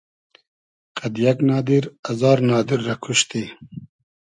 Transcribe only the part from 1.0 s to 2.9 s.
یئگ نادیر ازار نادیر